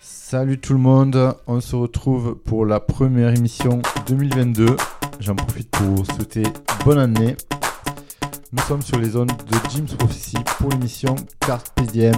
Salut 0.00 0.60
tout 0.60 0.74
le 0.74 0.78
monde, 0.78 1.34
on 1.46 1.60
se 1.62 1.74
retrouve 1.74 2.36
pour 2.36 2.66
la 2.66 2.80
première 2.80 3.34
émission 3.34 3.80
2022. 4.06 4.76
J'en 5.20 5.34
profite 5.34 5.70
pour 5.70 5.86
vous 5.86 6.04
souhaiter 6.04 6.42
bonne 6.84 6.98
année. 6.98 7.36
Nous 8.50 8.62
sommes 8.62 8.80
sur 8.80 8.98
les 8.98 9.10
zones 9.10 9.28
de 9.28 9.70
Jim's 9.70 9.92
Prophecy 9.94 10.38
pour 10.56 10.70
l'émission 10.70 11.14
Carpe 11.40 11.82
Diem 11.92 12.14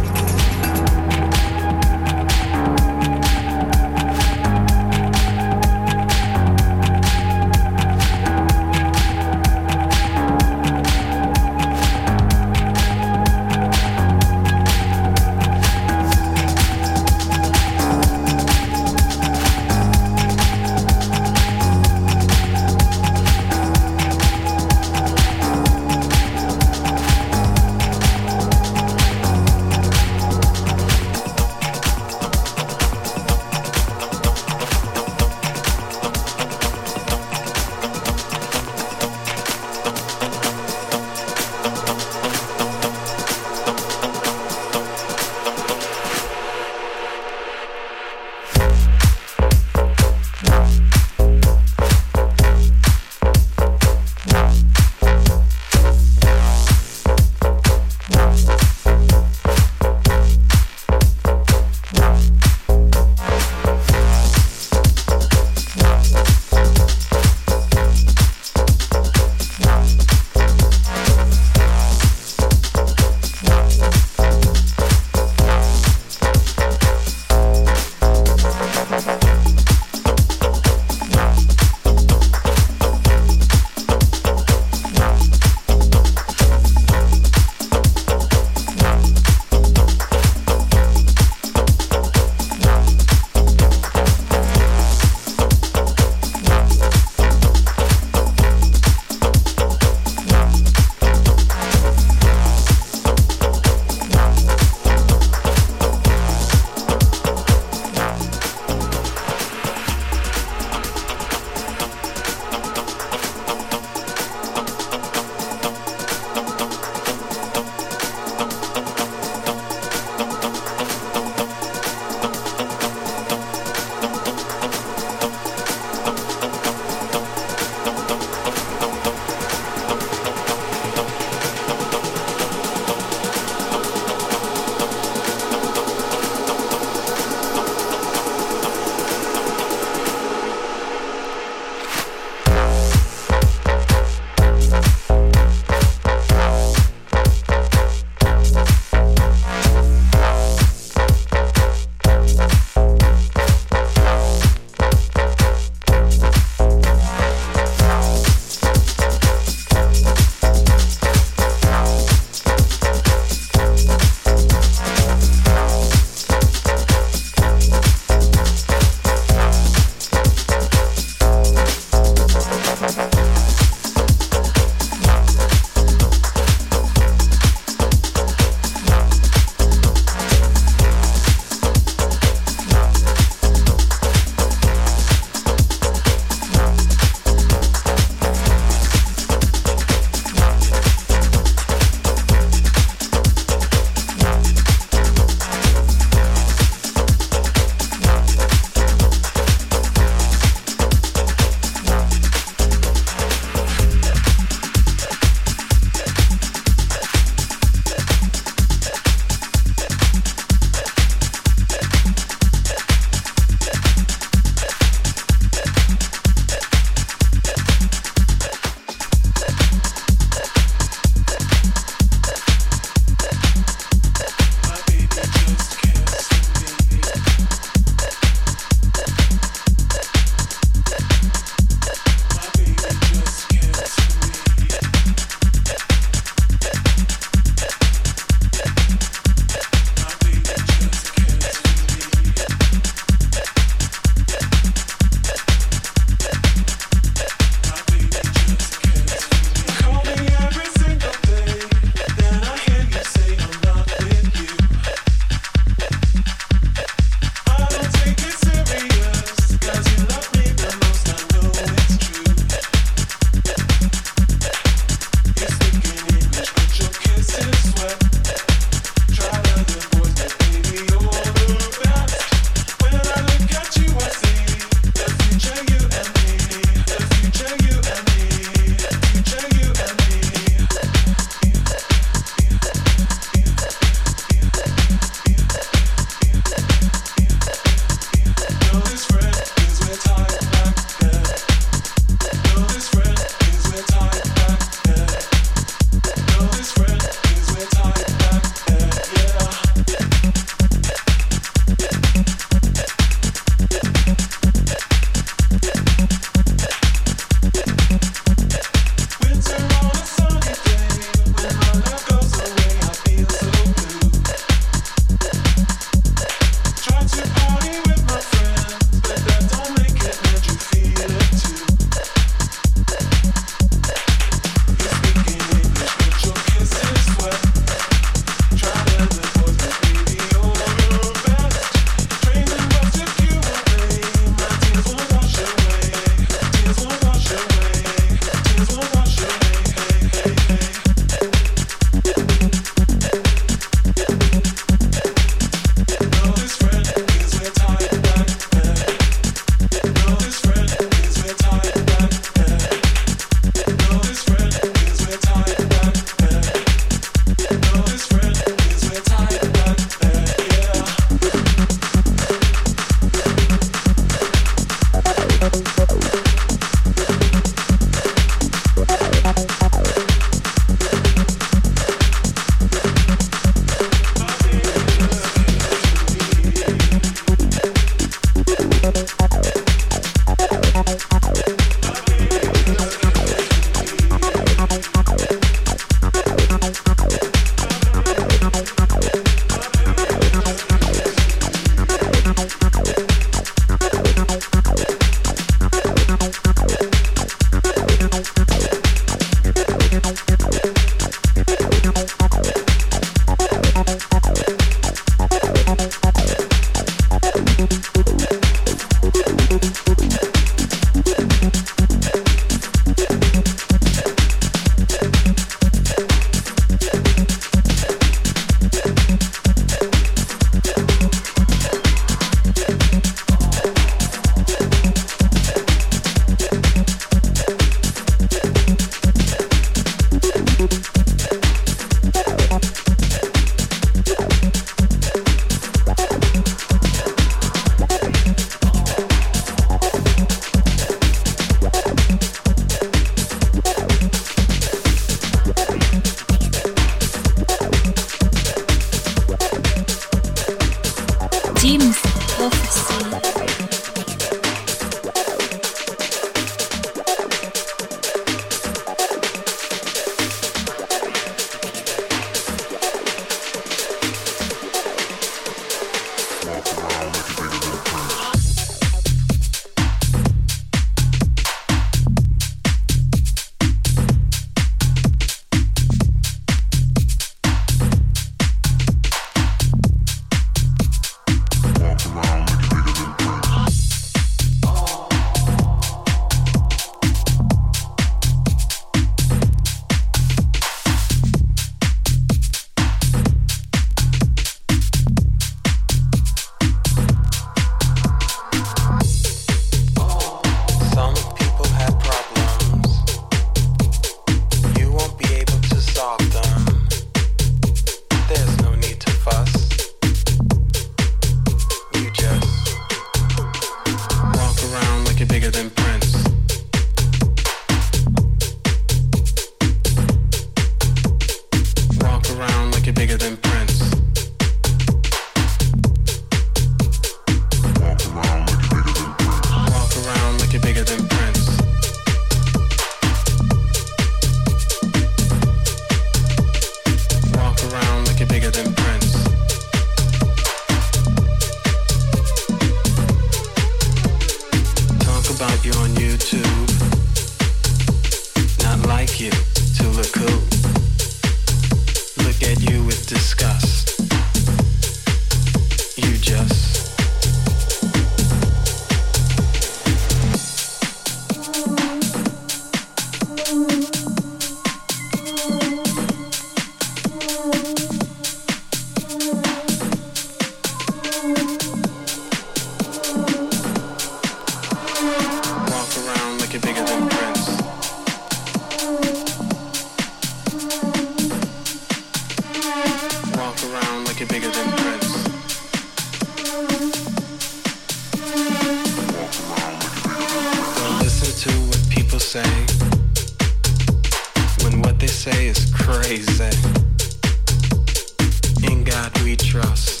in 598.63 598.83
God 598.83 599.17
we 599.23 599.37
trust. 599.37 600.00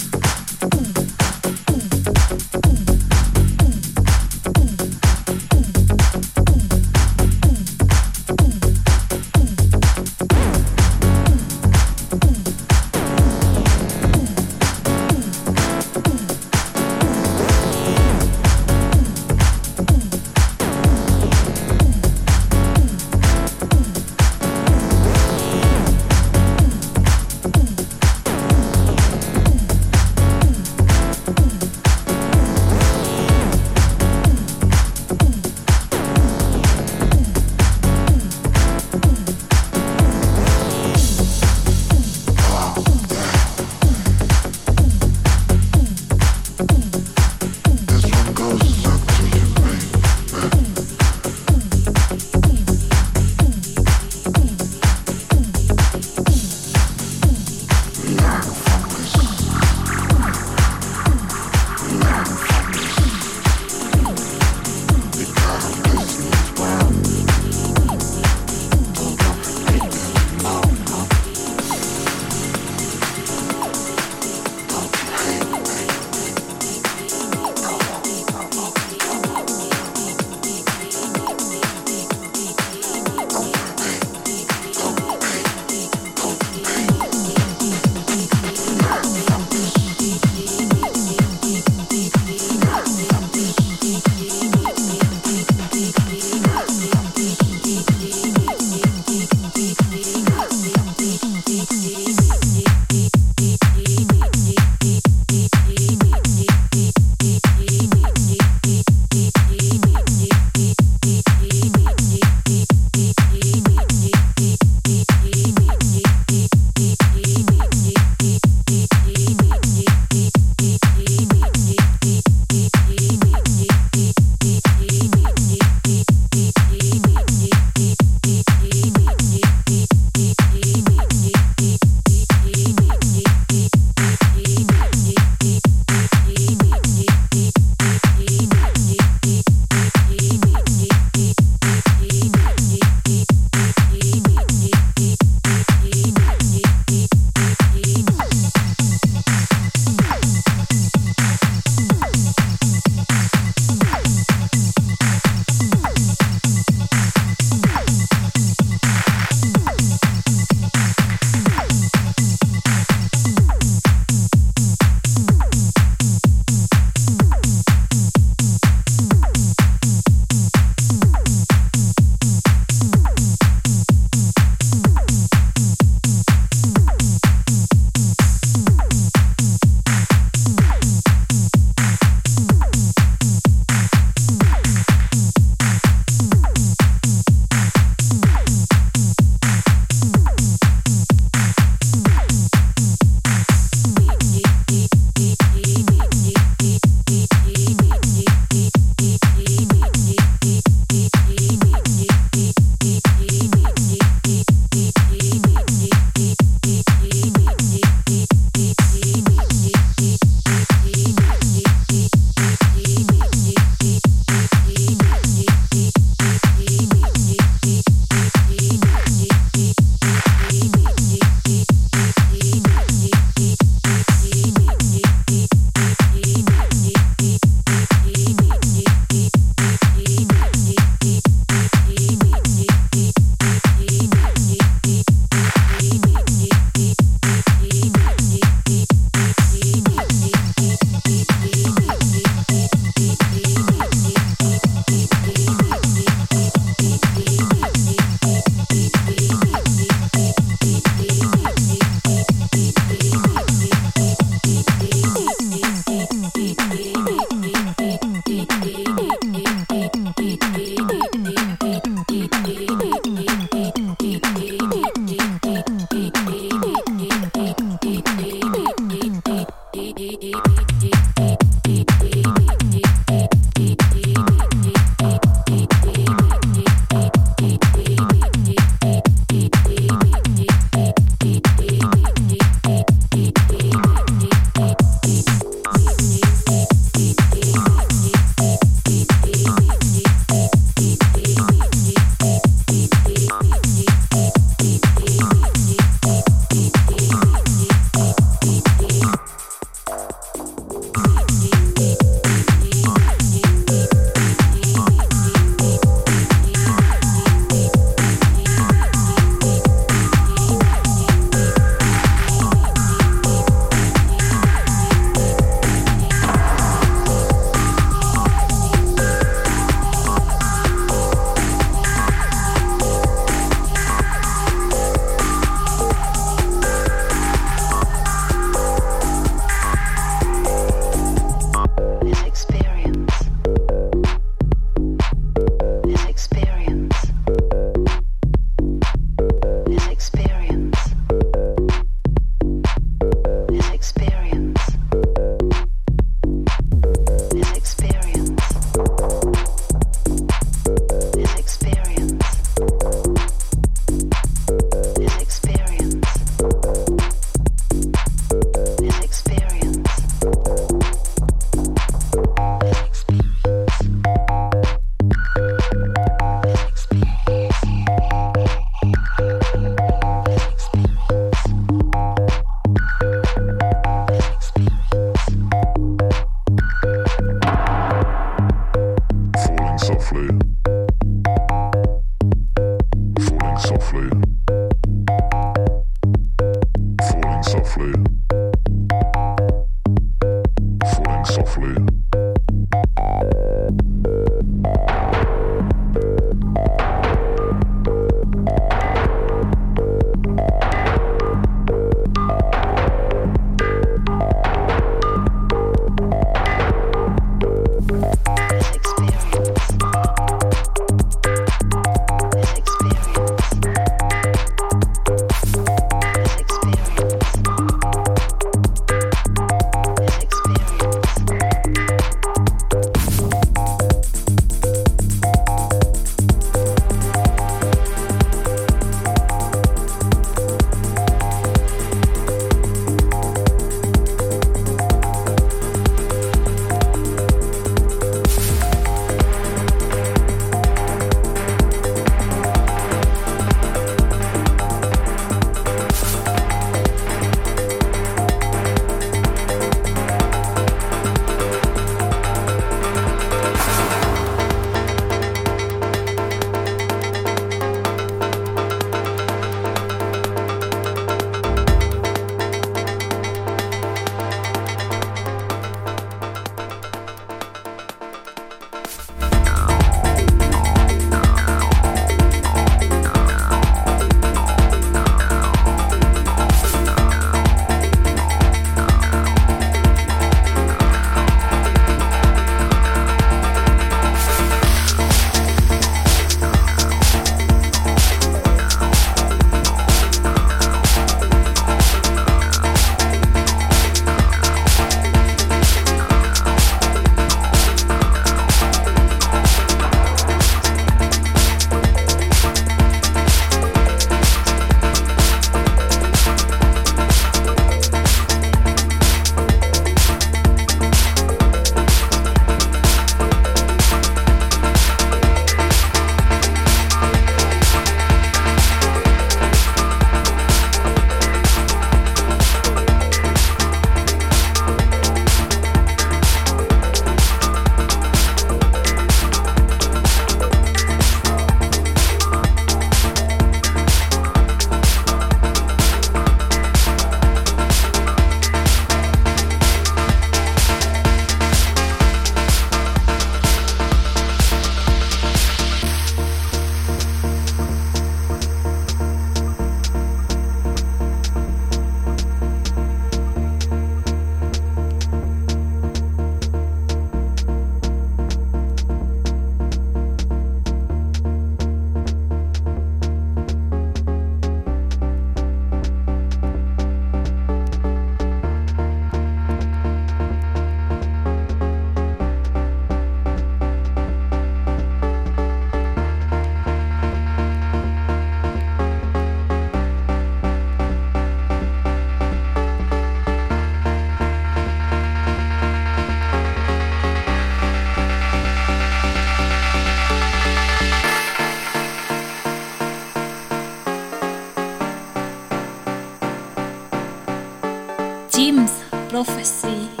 Jim's 598.41 598.83
prophecy. 599.09 600.00